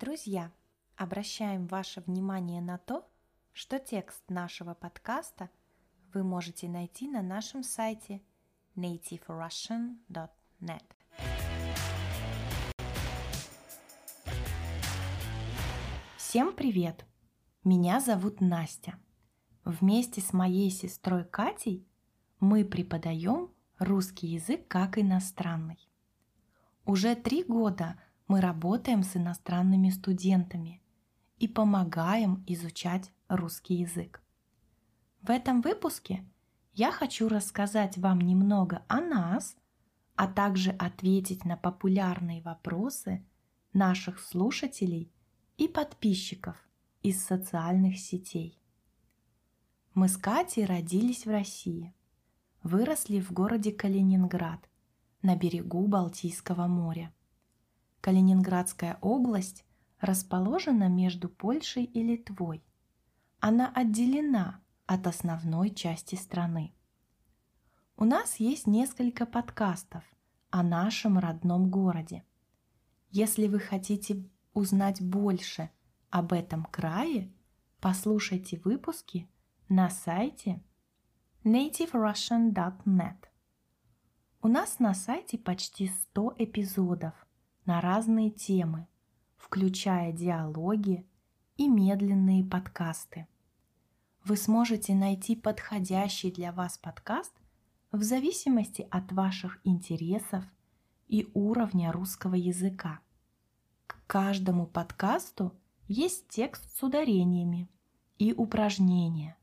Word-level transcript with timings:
Друзья, 0.00 0.52
обращаем 0.94 1.66
ваше 1.66 2.00
внимание 2.02 2.62
на 2.62 2.78
то, 2.78 3.10
что 3.52 3.80
текст 3.80 4.22
нашего 4.28 4.74
подкаста 4.74 5.50
вы 6.14 6.22
можете 6.22 6.68
найти 6.68 7.08
на 7.08 7.20
нашем 7.20 7.64
сайте 7.64 8.22
nativerussian.net. 8.76 10.84
Всем 16.16 16.52
привет! 16.52 17.04
Меня 17.64 17.98
зовут 17.98 18.40
Настя. 18.40 19.00
Вместе 19.64 20.20
с 20.20 20.32
моей 20.32 20.70
сестрой 20.70 21.24
Катей 21.24 21.84
мы 22.38 22.64
преподаем 22.64 23.50
русский 23.80 24.28
язык 24.28 24.68
как 24.68 24.96
иностранный. 24.96 25.90
Уже 26.84 27.16
три 27.16 27.42
года 27.42 28.00
мы 28.28 28.42
работаем 28.42 29.02
с 29.02 29.16
иностранными 29.16 29.88
студентами 29.88 30.82
и 31.38 31.48
помогаем 31.48 32.44
изучать 32.46 33.10
русский 33.28 33.76
язык. 33.76 34.22
В 35.22 35.30
этом 35.30 35.62
выпуске 35.62 36.24
я 36.74 36.92
хочу 36.92 37.28
рассказать 37.28 37.96
вам 37.96 38.20
немного 38.20 38.82
о 38.86 39.00
нас, 39.00 39.56
а 40.14 40.28
также 40.28 40.70
ответить 40.72 41.44
на 41.44 41.56
популярные 41.56 42.42
вопросы 42.42 43.24
наших 43.72 44.20
слушателей 44.20 45.10
и 45.56 45.66
подписчиков 45.66 46.56
из 47.02 47.24
социальных 47.24 47.98
сетей. 47.98 48.60
Мы 49.94 50.08
с 50.08 50.16
Катей 50.16 50.66
родились 50.66 51.24
в 51.24 51.30
России, 51.30 51.94
выросли 52.62 53.20
в 53.20 53.32
городе 53.32 53.72
Калининград 53.72 54.68
на 55.22 55.34
берегу 55.34 55.86
Балтийского 55.86 56.66
моря. 56.66 57.12
Калининградская 58.08 58.96
область 59.02 59.66
расположена 60.00 60.88
между 60.88 61.28
Польшей 61.28 61.84
и 61.84 62.02
Литвой. 62.02 62.64
Она 63.38 63.70
отделена 63.70 64.62
от 64.86 65.06
основной 65.06 65.68
части 65.68 66.14
страны. 66.14 66.72
У 67.98 68.06
нас 68.06 68.36
есть 68.36 68.66
несколько 68.66 69.26
подкастов 69.26 70.04
о 70.48 70.62
нашем 70.62 71.18
родном 71.18 71.68
городе. 71.68 72.24
Если 73.10 73.46
вы 73.46 73.58
хотите 73.58 74.26
узнать 74.54 75.02
больше 75.02 75.68
об 76.08 76.32
этом 76.32 76.64
крае, 76.64 77.30
послушайте 77.78 78.58
выпуски 78.64 79.28
на 79.68 79.90
сайте 79.90 80.62
nativerussian.net. 81.44 83.26
У 84.40 84.48
нас 84.48 84.78
на 84.78 84.94
сайте 84.94 85.36
почти 85.36 85.88
100 85.88 86.36
эпизодов 86.38 87.27
на 87.68 87.82
разные 87.82 88.30
темы, 88.30 88.88
включая 89.36 90.10
диалоги 90.10 91.06
и 91.58 91.68
медленные 91.68 92.42
подкасты. 92.42 93.28
Вы 94.24 94.38
сможете 94.38 94.94
найти 94.94 95.36
подходящий 95.36 96.32
для 96.32 96.50
вас 96.50 96.78
подкаст 96.78 97.34
в 97.92 98.02
зависимости 98.02 98.88
от 98.90 99.12
ваших 99.12 99.60
интересов 99.64 100.44
и 101.08 101.28
уровня 101.34 101.92
русского 101.92 102.36
языка. 102.36 103.00
К 103.86 103.98
каждому 104.06 104.66
подкасту 104.66 105.52
есть 105.88 106.26
текст 106.28 106.74
с 106.74 106.82
ударениями 106.82 107.68
и 108.16 108.32
упражнения. 108.32 109.36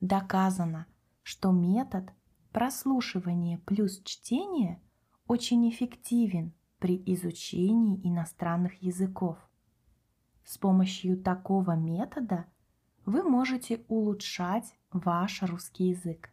Доказано, 0.00 0.86
что 1.22 1.52
метод 1.52 2.10
прослушивания 2.52 3.58
плюс 3.66 4.00
чтения 4.02 4.80
очень 5.26 5.68
эффективен 5.68 6.54
при 6.80 7.00
изучении 7.06 8.00
иностранных 8.02 8.82
языков. 8.82 9.38
С 10.44 10.58
помощью 10.58 11.16
такого 11.22 11.76
метода 11.76 12.46
вы 13.04 13.22
можете 13.22 13.84
улучшать 13.88 14.74
ваш 14.90 15.42
русский 15.42 15.90
язык. 15.90 16.30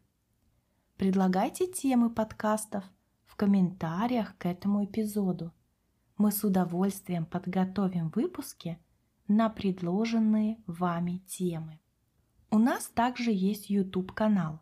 Предлагайте 0.95 1.67
темы 1.67 2.09
подкастов 2.09 2.83
в 3.25 3.35
комментариях 3.35 4.35
к 4.37 4.45
этому 4.45 4.85
эпизоду. 4.85 5.53
Мы 6.17 6.31
с 6.31 6.43
удовольствием 6.43 7.25
подготовим 7.25 8.09
выпуски 8.09 8.79
на 9.27 9.49
предложенные 9.49 10.63
вами 10.65 11.17
темы. 11.27 11.79
У 12.49 12.57
нас 12.57 12.87
также 12.87 13.31
есть 13.31 13.69
YouTube-канал. 13.69 14.61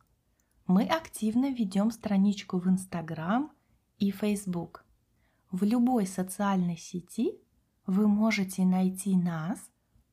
Мы 0.67 0.85
активно 0.85 1.52
ведем 1.52 1.91
страничку 1.91 2.57
в 2.57 2.67
Instagram 2.67 3.52
и 4.00 4.09
Facebook. 4.09 4.84
В 5.51 5.63
любой 5.63 6.06
социальной 6.06 6.78
сети 6.78 7.39
вы 7.85 8.07
можете 8.07 8.66
найти 8.66 9.16
нас 9.16 9.59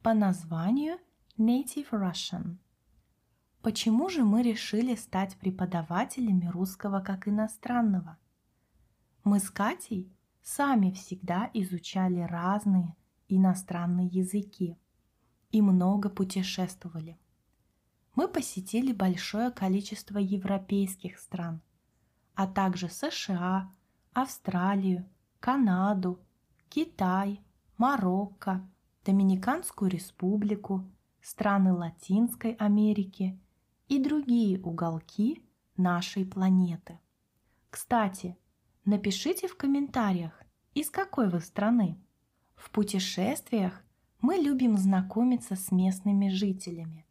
по 0.02 0.14
названию 0.14 0.98
Native 1.38 1.90
Russian. 1.90 2.56
Почему 3.62 4.08
же 4.08 4.24
мы 4.24 4.42
решили 4.42 4.94
стать 4.94 5.36
преподавателями 5.36 6.46
русского 6.46 7.00
как 7.00 7.28
иностранного? 7.28 8.18
Мы 9.24 9.38
с 9.38 9.50
Катей 9.50 10.12
сами 10.42 10.90
всегда 10.90 11.48
изучали 11.54 12.20
разные 12.20 12.96
иностранные 13.36 14.08
языки 14.08 14.78
и 15.50 15.62
много 15.62 16.10
путешествовали. 16.10 17.18
Мы 18.14 18.28
посетили 18.28 18.92
большое 18.92 19.50
количество 19.50 20.18
европейских 20.18 21.18
стран, 21.18 21.62
а 22.34 22.46
также 22.46 22.88
США, 22.88 23.72
Австралию, 24.12 25.08
Канаду, 25.42 26.20
Китай, 26.68 27.40
Марокко, 27.76 28.64
Доминиканскую 29.04 29.90
республику, 29.90 30.88
страны 31.20 31.72
Латинской 31.72 32.52
Америки 32.52 33.36
и 33.88 33.98
другие 33.98 34.60
уголки 34.60 35.42
нашей 35.76 36.24
планеты. 36.24 37.00
Кстати, 37.70 38.36
напишите 38.84 39.48
в 39.48 39.56
комментариях, 39.56 40.40
из 40.74 40.90
какой 40.90 41.28
вы 41.28 41.40
страны. 41.40 41.98
В 42.54 42.70
путешествиях 42.70 43.82
мы 44.20 44.36
любим 44.36 44.78
знакомиться 44.78 45.56
с 45.56 45.72
местными 45.72 46.28
жителями 46.28 47.04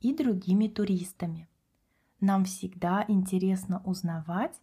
и 0.00 0.12
другими 0.12 0.66
туристами. 0.66 1.48
Нам 2.18 2.46
всегда 2.46 3.04
интересно 3.06 3.80
узнавать, 3.84 4.60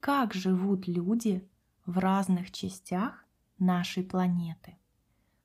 как 0.00 0.34
живут 0.34 0.86
люди 0.86 1.48
в 1.88 1.96
разных 1.96 2.50
частях 2.50 3.24
нашей 3.58 4.04
планеты. 4.04 4.76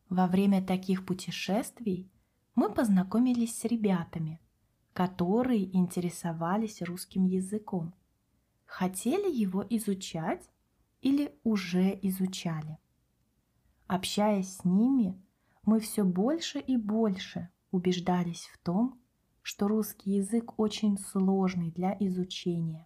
Во 0.09 0.27
время 0.27 0.61
таких 0.61 1.05
путешествий 1.05 2.11
мы 2.53 2.69
познакомились 2.69 3.57
с 3.57 3.63
ребятами, 3.63 4.41
которые 4.91 5.73
интересовались 5.73 6.81
русским 6.81 7.27
языком, 7.27 7.95
хотели 8.65 9.33
его 9.33 9.65
изучать 9.69 10.49
или 10.99 11.33
уже 11.45 11.97
изучали. 12.01 12.77
Общаясь 13.87 14.57
с 14.57 14.65
ними, 14.65 15.17
мы 15.63 15.79
все 15.79 16.03
больше 16.03 16.59
и 16.59 16.75
больше 16.75 17.49
убеждались 17.71 18.49
в 18.53 18.57
том, 18.57 18.99
что 19.43 19.69
русский 19.69 20.15
язык 20.15 20.59
очень 20.59 20.97
сложный 20.97 21.71
для 21.71 21.95
изучения. 22.01 22.85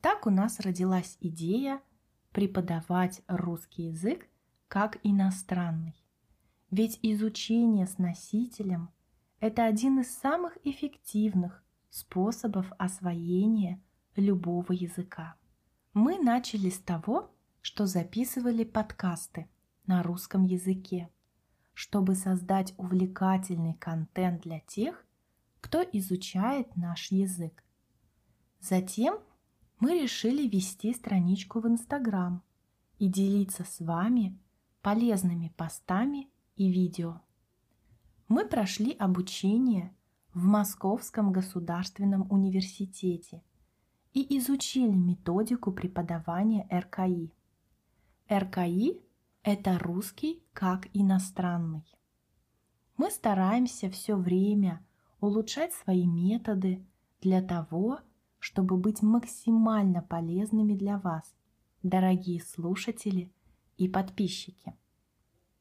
Так 0.00 0.26
у 0.26 0.30
нас 0.30 0.58
родилась 0.60 1.18
идея 1.20 1.82
преподавать 2.36 3.22
русский 3.28 3.84
язык 3.84 4.28
как 4.68 4.98
иностранный. 5.02 5.96
Ведь 6.70 6.98
изучение 7.00 7.86
с 7.86 7.96
носителем– 7.96 8.90
это 9.40 9.64
один 9.64 10.00
из 10.00 10.14
самых 10.14 10.58
эффективных 10.62 11.64
способов 11.88 12.70
освоения 12.76 13.80
любого 14.16 14.74
языка. 14.74 15.36
Мы 15.94 16.18
начали 16.18 16.68
с 16.68 16.78
того, 16.78 17.34
что 17.62 17.86
записывали 17.86 18.64
подкасты 18.64 19.48
на 19.86 20.02
русском 20.02 20.44
языке, 20.44 21.08
чтобы 21.72 22.14
создать 22.14 22.74
увлекательный 22.76 23.72
контент 23.72 24.42
для 24.42 24.60
тех, 24.60 25.06
кто 25.62 25.82
изучает 25.90 26.76
наш 26.76 27.10
язык. 27.10 27.64
Затем 28.60 29.20
мы 29.78 30.02
решили 30.02 30.48
вести 30.48 30.94
страничку 30.94 31.60
в 31.60 31.66
Инстаграм 31.66 32.42
и 32.98 33.08
делиться 33.08 33.64
с 33.64 33.80
вами 33.80 34.38
полезными 34.80 35.52
постами 35.56 36.30
и 36.56 36.70
видео. 36.70 37.20
Мы 38.28 38.46
прошли 38.46 38.92
обучение 38.92 39.94
в 40.32 40.44
Московском 40.44 41.32
государственном 41.32 42.30
университете 42.30 43.42
и 44.12 44.38
изучили 44.38 44.94
методику 44.94 45.72
преподавания 45.72 46.66
РКИ. 46.72 47.32
РКИ– 48.30 49.00
это 49.42 49.78
русский 49.78 50.42
как 50.52 50.88
иностранный. 50.94 51.84
Мы 52.96 53.10
стараемся 53.10 53.90
все 53.90 54.16
время 54.16 54.84
улучшать 55.20 55.74
свои 55.74 56.06
методы 56.06 56.84
для 57.20 57.42
того, 57.42 58.00
чтобы 58.46 58.76
быть 58.76 59.02
максимально 59.02 60.02
полезными 60.02 60.74
для 60.76 60.98
вас, 60.98 61.34
дорогие 61.82 62.40
слушатели 62.40 63.32
и 63.76 63.88
подписчики. 63.88 64.76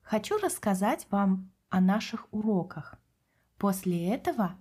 Хочу 0.04 0.38
рассказать 0.38 1.08
вам 1.10 1.52
о 1.70 1.82
наших 1.82 2.32
уроках. 2.32 3.00
После 3.58 4.10
этого 4.10 4.54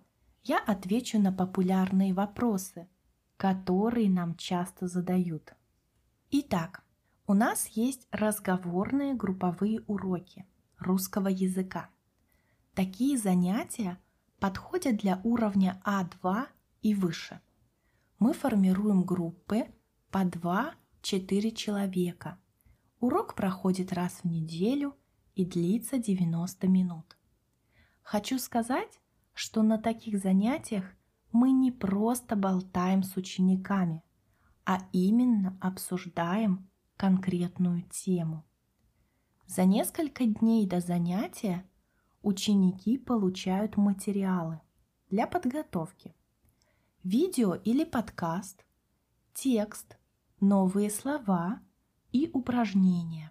я 0.42 0.58
отвечу 0.58 1.20
на 1.20 1.34
популярные 1.34 2.14
вопросы, 2.14 2.88
которые 3.36 4.08
нам 4.08 4.36
часто 4.36 4.88
задают. 4.88 5.52
Итак, 6.30 6.82
у 7.26 7.34
нас 7.34 7.66
есть 7.66 8.08
разговорные 8.10 9.12
групповые 9.12 9.82
уроки 9.86 10.46
русского 10.78 11.28
языка. 11.28 11.90
Такие 12.72 13.18
занятия 13.18 13.98
подходят 14.40 14.96
для 14.96 15.20
уровня 15.24 15.78
А2 15.84 16.46
и 16.80 16.94
выше. 16.94 17.42
Мы 18.24 18.32
формируем 18.32 19.04
группы 19.04 19.66
по 20.10 20.24
2-4 20.24 21.50
человека. 21.50 22.38
Урок 22.98 23.34
проходит 23.34 23.92
раз 23.92 24.20
в 24.22 24.24
неделю 24.24 24.96
и 25.34 25.44
длится 25.44 25.98
90 25.98 26.66
минут. 26.68 27.18
Хочу 28.00 28.38
сказать, 28.38 28.98
что 29.34 29.62
на 29.62 29.76
таких 29.76 30.18
занятиях 30.18 30.86
мы 31.32 31.52
не 31.52 31.70
просто 31.70 32.34
болтаем 32.34 33.02
с 33.02 33.14
учениками, 33.18 34.02
а 34.64 34.78
именно 34.92 35.58
обсуждаем 35.60 36.70
конкретную 36.96 37.82
тему. 37.90 38.46
За 39.46 39.66
несколько 39.66 40.24
дней 40.24 40.66
до 40.66 40.80
занятия 40.80 41.68
ученики 42.22 42.96
получают 42.96 43.76
материалы 43.76 44.62
для 45.10 45.26
подготовки. 45.26 46.14
Видео 47.04 47.54
или 47.54 47.84
подкаст, 47.84 48.64
текст, 49.34 49.98
новые 50.40 50.88
слова 50.88 51.60
и 52.12 52.30
упражнения. 52.32 53.30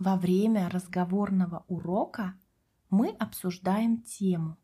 Во 0.00 0.16
время 0.16 0.68
разговорного 0.68 1.64
урока 1.68 2.34
мы 2.90 3.10
обсуждаем 3.10 4.02
тему, 4.02 4.58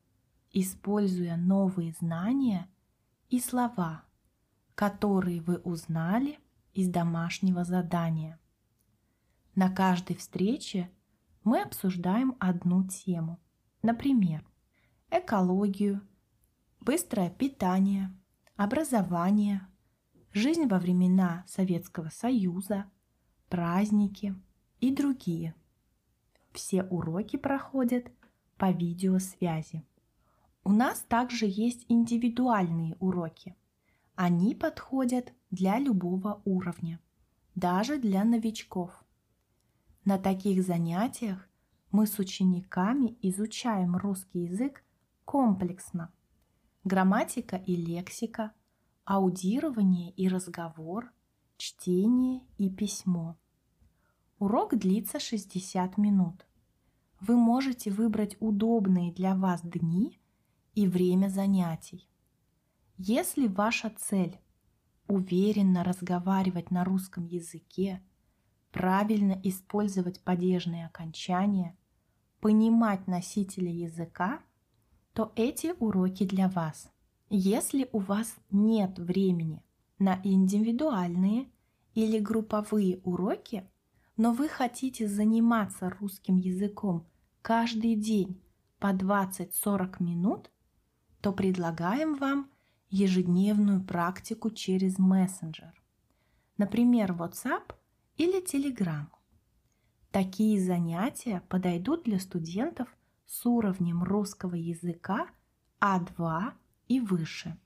используя 0.50 1.36
новые 1.36 1.92
знания 1.92 2.68
и 3.28 3.38
слова, 3.38 4.02
которые 4.74 5.40
вы 5.40 5.58
узнали 5.58 6.40
из 6.72 6.88
домашнего 6.88 7.62
задания. 7.62 8.40
На 9.54 9.70
каждой 9.70 10.16
встрече 10.16 10.90
мы 11.44 11.62
обсуждаем 11.62 12.34
одну 12.40 12.88
тему, 12.88 13.40
например, 13.82 14.44
экологию, 15.12 16.04
быстрое 16.84 17.30
питание, 17.30 18.14
образование, 18.56 19.66
жизнь 20.32 20.66
во 20.66 20.78
времена 20.78 21.44
Советского 21.48 22.10
Союза, 22.10 22.84
праздники 23.48 24.34
и 24.80 24.94
другие. 24.94 25.54
Все 26.52 26.82
уроки 26.84 27.36
проходят 27.36 28.12
по 28.58 28.70
видеосвязи. 28.70 29.82
У 30.62 30.72
нас 30.72 31.00
также 31.08 31.46
есть 31.48 31.86
индивидуальные 31.88 32.96
уроки. 33.00 33.56
Они 34.14 34.54
подходят 34.54 35.32
для 35.50 35.78
любого 35.78 36.42
уровня, 36.44 37.00
даже 37.54 37.96
для 37.98 38.24
новичков. 38.24 38.92
На 40.04 40.18
таких 40.18 40.62
занятиях 40.62 41.48
мы 41.90 42.06
с 42.06 42.18
учениками 42.18 43.16
изучаем 43.22 43.96
русский 43.96 44.40
язык 44.40 44.84
комплексно. 45.24 46.12
Грамматика 46.84 47.56
и 47.56 47.76
лексика, 47.76 48.52
аудирование 49.04 50.10
и 50.10 50.28
разговор, 50.28 51.10
чтение 51.56 52.42
и 52.58 52.68
письмо. 52.68 53.38
Урок 54.38 54.76
длится 54.76 55.18
60 55.18 55.96
минут. 55.96 56.46
Вы 57.20 57.36
можете 57.36 57.90
выбрать 57.90 58.36
удобные 58.38 59.12
для 59.12 59.34
вас 59.34 59.62
дни 59.62 60.20
и 60.74 60.86
время 60.86 61.28
занятий. 61.28 62.06
Если 62.98 63.46
ваша 63.46 63.88
цель 63.88 64.38
уверенно 65.06 65.84
разговаривать 65.84 66.70
на 66.70 66.84
русском 66.84 67.24
языке, 67.24 68.02
правильно 68.72 69.40
использовать 69.42 70.20
падежные 70.20 70.84
окончания, 70.84 71.78
понимать 72.40 73.06
носителя 73.06 73.72
языка, 73.72 74.42
то 75.14 75.32
эти 75.36 75.72
уроки 75.78 76.24
для 76.24 76.48
вас. 76.48 76.90
Если 77.30 77.88
у 77.92 78.00
вас 78.00 78.36
нет 78.50 78.98
времени 78.98 79.64
на 79.98 80.20
индивидуальные 80.24 81.48
или 81.94 82.18
групповые 82.18 82.98
уроки, 83.04 83.68
но 84.16 84.32
вы 84.32 84.48
хотите 84.48 85.08
заниматься 85.08 85.88
русским 85.88 86.36
языком 86.36 87.06
каждый 87.42 87.94
день 87.94 88.42
по 88.78 88.88
20-40 88.88 90.02
минут, 90.02 90.50
то 91.20 91.32
предлагаем 91.32 92.16
вам 92.16 92.50
ежедневную 92.90 93.82
практику 93.82 94.50
через 94.50 94.98
мессенджер, 94.98 95.80
например, 96.58 97.12
WhatsApp 97.12 97.72
или 98.16 98.42
Telegram. 98.44 99.06
Такие 100.10 100.60
занятия 100.60 101.42
подойдут 101.48 102.04
для 102.04 102.20
студентов 102.20 102.88
с 103.26 103.46
уровнем 103.46 104.02
русского 104.02 104.54
языка 104.54 105.28
А2 105.80 106.52
и 106.88 107.00
выше. 107.00 107.58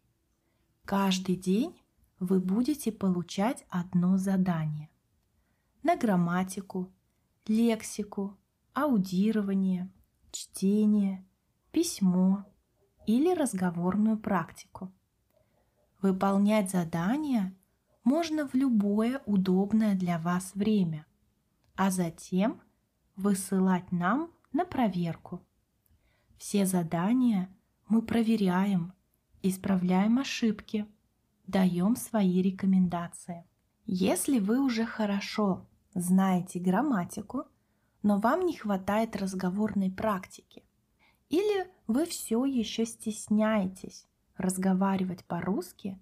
Каждый 0.85 1.37
день 1.37 1.81
вы 2.19 2.41
будете 2.41 2.91
получать 2.91 3.65
одно 3.69 4.17
задание 4.19 4.91
на 5.83 5.97
грамматику, 5.97 6.93
лексику, 7.47 8.37
аудирование, 8.73 9.91
чтение, 10.31 11.27
письмо 11.73 12.45
или 13.07 13.35
разговорную 13.35 14.19
практику. 14.19 14.93
Выполнять 16.01 16.71
задания 16.71 17.57
можно 18.05 18.47
в 18.47 18.55
любое 18.55 19.21
удобное 19.27 19.95
для 19.95 20.19
вас 20.19 20.55
время, 20.55 21.07
а 21.75 21.91
затем 21.91 22.61
высылать 23.17 23.91
нам 23.93 24.31
на 24.53 24.65
проверку. 24.65 25.45
Все 26.39 26.67
задания 26.67 27.49
мы 27.89 28.01
проверяем, 28.01 28.93
исправляем 29.43 30.19
ошибки, 30.19 30.87
даем 31.47 31.97
свои 31.97 32.41
рекомендации. 32.41 33.45
Если 33.87 34.39
вы 34.39 34.61
уже 34.61 34.85
хорошо 34.85 35.67
знаете 35.95 36.61
грамматику, 36.61 37.45
но 38.03 38.19
вам 38.19 38.47
не 38.47 38.57
хватает 38.57 39.17
разговорной 39.17 39.91
практики, 39.91 40.63
или 41.29 41.67
вы 41.87 42.07
все 42.07 42.45
еще 42.45 42.87
стесняетесь 42.87 44.07
разговаривать 44.37 45.25
по-русски, 45.25 45.99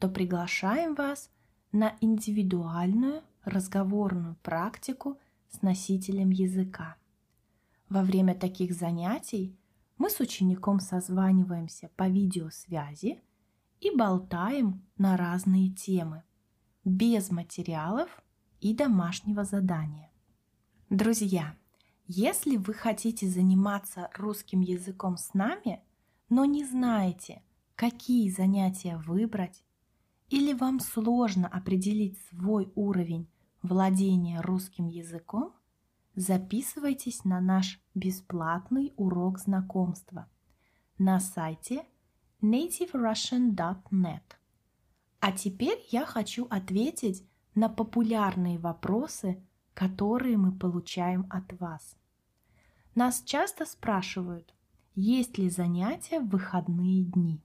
то 0.00 0.08
приглашаем 0.08 0.94
вас 0.94 1.30
на 1.70 1.94
индивидуальную 2.00 3.22
разговорную 3.44 4.34
практику 4.42 5.18
с 5.48 5.62
носителем 5.62 6.30
языка. 6.30 6.96
Во 7.88 8.02
время 8.02 8.34
таких 8.34 8.72
занятий 8.72 9.56
мы 9.98 10.10
с 10.10 10.20
учеником 10.20 10.80
созваниваемся 10.80 11.90
по 11.96 12.08
видеосвязи 12.08 13.22
и 13.80 13.90
болтаем 13.94 14.86
на 14.98 15.16
разные 15.16 15.70
темы, 15.70 16.22
без 16.84 17.30
материалов 17.30 18.08
и 18.60 18.74
домашнего 18.74 19.44
задания. 19.44 20.10
Друзья, 20.90 21.56
если 22.06 22.56
вы 22.56 22.74
хотите 22.74 23.28
заниматься 23.28 24.10
русским 24.14 24.60
языком 24.60 25.16
с 25.16 25.34
нами, 25.34 25.82
но 26.28 26.44
не 26.44 26.64
знаете, 26.64 27.42
какие 27.74 28.30
занятия 28.30 28.96
выбрать, 28.96 29.64
или 30.28 30.52
вам 30.52 30.80
сложно 30.80 31.46
определить 31.48 32.18
свой 32.28 32.70
уровень 32.74 33.28
владения 33.62 34.40
русским 34.40 34.86
языком, 34.86 35.52
записывайтесь 36.16 37.24
на 37.24 37.40
наш 37.40 37.80
бесплатный 37.94 38.92
урок 38.96 39.38
знакомства 39.38 40.28
на 40.98 41.20
сайте 41.20 41.84
nativerussian.net. 42.42 44.22
А 45.20 45.32
теперь 45.32 45.78
я 45.90 46.06
хочу 46.06 46.46
ответить 46.48 47.28
на 47.54 47.68
популярные 47.68 48.58
вопросы, 48.58 49.42
которые 49.74 50.38
мы 50.38 50.52
получаем 50.52 51.26
от 51.30 51.52
вас. 51.60 51.96
Нас 52.94 53.22
часто 53.22 53.66
спрашивают, 53.66 54.54
есть 54.94 55.36
ли 55.36 55.50
занятия 55.50 56.20
в 56.20 56.28
выходные 56.28 57.04
дни. 57.04 57.42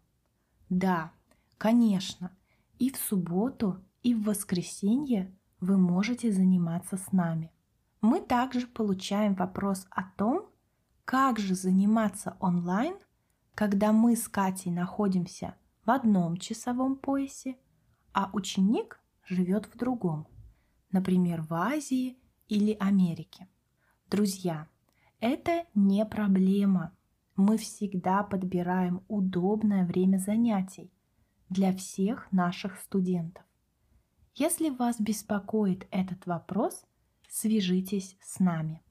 Да, 0.70 1.12
конечно, 1.58 2.32
и 2.80 2.90
в 2.90 2.96
субботу, 2.96 3.84
и 4.02 4.16
в 4.16 4.24
воскресенье 4.24 5.36
вы 5.60 5.78
можете 5.78 6.32
заниматься 6.32 6.96
с 6.96 7.12
нами. 7.12 7.52
Мы 8.02 8.20
также 8.20 8.66
получаем 8.66 9.36
вопрос 9.36 9.86
о 9.92 10.04
том, 10.18 10.50
как 11.06 11.38
же 11.38 11.54
заниматься 11.54 12.36
онлайн, 12.40 12.96
когда 13.54 13.92
мы 13.92 14.16
с 14.16 14.28
Катей 14.28 14.72
находимся 14.72 15.56
в 15.86 15.92
одном 15.92 16.38
часовом 16.38 16.96
поясе, 16.96 17.58
а 18.12 18.32
ученик 18.34 19.00
живет 19.24 19.68
в 19.68 19.78
другом, 19.78 20.28
например, 20.92 21.44
в 21.44 21.54
Азии 21.54 22.18
или 22.48 22.76
Америке. 22.80 23.48
Друзья, 24.10 24.68
это 25.20 25.66
не 25.76 26.04
проблема. 26.06 26.98
Мы 27.36 27.58
всегда 27.58 28.24
подбираем 28.24 29.04
удобное 29.10 29.86
время 29.86 30.18
занятий 30.18 30.92
для 31.50 31.72
всех 31.76 32.32
наших 32.32 32.80
студентов. 32.80 33.44
Если 34.34 34.70
вас 34.70 35.00
беспокоит 35.00 35.88
этот 35.92 36.26
вопрос, 36.26 36.84
свяжитесь 37.32 38.18
с 38.22 38.40
нами. 38.40 38.84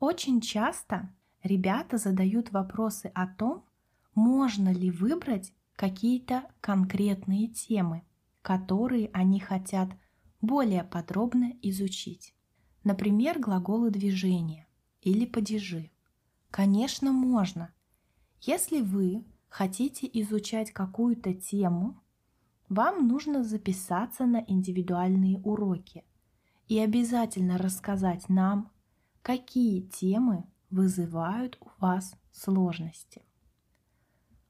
Очень 0.00 0.40
часто 0.40 1.14
ребята 1.42 1.98
задают 1.98 2.50
вопросы 2.50 3.12
о 3.14 3.26
том, 3.26 3.64
можно 4.14 4.70
ли 4.70 4.90
выбрать 4.90 5.52
какие-то 5.76 6.44
конкретные 6.62 7.48
темы, 7.48 8.02
которые 8.40 9.10
они 9.12 9.38
хотят 9.38 9.90
более 10.40 10.82
подробно 10.82 11.52
изучить. 11.60 12.34
Например, 12.84 13.38
глаголы 13.38 13.90
движения 13.90 14.66
или 15.02 15.26
падежи. 15.26 15.90
Конечно, 16.50 17.12
можно. 17.12 17.72
Если 18.40 18.80
вы 18.80 19.24
хотите 19.48 20.08
изучать 20.20 20.70
какую-то 20.70 21.34
тему, 21.34 22.00
вам 22.68 23.08
нужно 23.08 23.44
записаться 23.44 24.24
на 24.24 24.42
индивидуальные 24.46 25.38
уроки 25.38 26.04
и 26.68 26.78
обязательно 26.78 27.58
рассказать 27.58 28.28
нам, 28.28 28.70
какие 29.22 29.82
темы 29.82 30.44
вызывают 30.70 31.58
у 31.60 31.68
вас 31.78 32.14
сложности. 32.32 33.22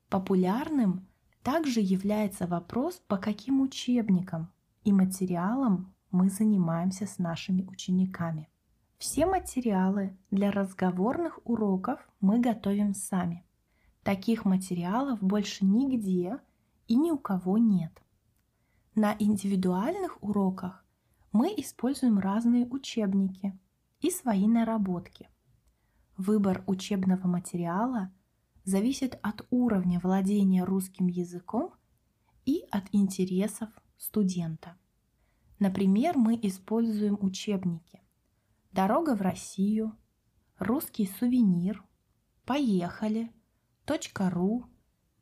Популярным 0.09 1.07
также 1.43 1.81
является 1.81 2.47
вопрос, 2.47 3.03
по 3.07 3.19
каким 3.19 3.61
учебникам 3.61 4.51
и 4.85 4.93
материалам 4.93 5.95
мы 6.11 6.31
занимаемся 6.31 7.07
с 7.07 7.19
нашими 7.19 7.63
учениками. 7.63 8.49
Все 8.99 9.27
материалы 9.27 10.17
для 10.31 10.51
разговорных 10.51 11.41
уроков 11.45 12.01
мы 12.21 12.41
готовим 12.41 12.95
сами. 12.95 13.45
Таких 14.03 14.45
материалов 14.45 15.21
больше 15.21 15.65
нигде 15.65 16.39
и 16.87 16.95
ни 16.95 17.11
у 17.11 17.19
кого 17.19 17.59
нет. 17.59 17.93
На 18.95 19.17
индивидуальных 19.19 20.23
уроках 20.23 20.84
мы 21.35 21.53
используем 21.57 22.21
разные 22.21 22.65
учебники 22.65 23.59
и 24.01 24.11
свои 24.11 24.47
наработки. 24.47 25.29
Выбор 26.17 26.63
учебного 26.69 27.27
материала 27.27 28.13
зависит 28.65 29.19
от 29.21 29.45
уровня 29.51 29.99
владения 29.99 30.63
русским 30.63 31.09
языком 31.09 31.75
и 32.47 32.65
от 32.71 32.85
интересов 32.93 33.69
студента. 33.99 34.79
Например, 35.59 36.17
мы 36.17 36.39
используем 36.41 37.19
учебники 37.21 38.01
«Дорога 38.71 39.17
в 39.17 39.21
Россию», 39.21 39.99
«Русский 40.59 41.11
сувенир», 41.19 41.83
«Поехали», 42.45 43.33
«Точка.ру», 43.85 44.67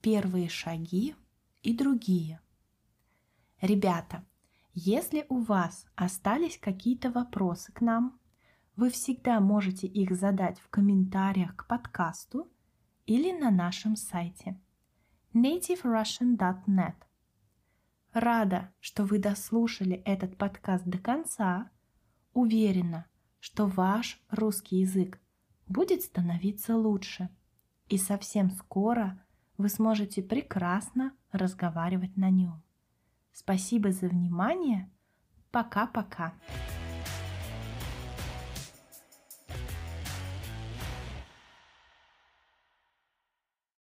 «Первые 0.02 0.50
шаги» 0.50 1.16
и 1.62 1.74
другие. 1.74 2.42
Ребята, 3.62 4.26
если 4.74 5.26
у 5.28 5.40
вас 5.40 5.86
остались 5.94 6.58
какие-то 6.58 7.10
вопросы 7.10 7.72
к 7.72 7.80
нам, 7.80 8.18
вы 8.76 8.90
всегда 8.90 9.38
можете 9.40 9.86
их 9.86 10.16
задать 10.16 10.58
в 10.60 10.68
комментариях 10.68 11.54
к 11.56 11.66
подкасту 11.66 12.50
или 13.04 13.32
на 13.32 13.50
нашем 13.50 13.96
сайте 13.96 14.58
nativerussian.net. 15.34 16.94
Рада, 18.12 18.72
что 18.80 19.04
вы 19.04 19.18
дослушали 19.18 19.96
этот 20.04 20.36
подкаст 20.36 20.84
до 20.84 20.98
конца. 20.98 21.70
Уверена, 22.34 23.06
что 23.40 23.66
ваш 23.66 24.22
русский 24.30 24.80
язык 24.80 25.18
будет 25.66 26.02
становиться 26.02 26.76
лучше. 26.76 27.30
И 27.88 27.98
совсем 27.98 28.50
скоро 28.50 29.22
вы 29.58 29.68
сможете 29.68 30.22
прекрасно 30.22 31.12
разговаривать 31.30 32.16
на 32.16 32.30
нем. 32.30 32.62
Спасибо 33.32 33.92
за 33.92 34.08
внимание. 34.08 34.90
Пока-пока. 35.50 36.34